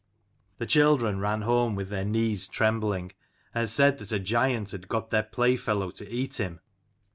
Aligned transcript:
The 0.57 0.65
children 0.65 1.19
ran 1.19 1.43
home 1.43 1.75
with 1.75 1.89
their 1.89 2.03
knees 2.05 2.47
trembling, 2.47 3.11
and 3.53 3.69
said 3.69 3.99
that 3.99 4.11
a 4.11 4.17
giant 4.17 4.71
had 4.71 4.87
got 4.87 5.11
their 5.11 5.21
playfellow 5.21 5.91
to 5.91 6.09
eat 6.09 6.37
him. 6.39 6.59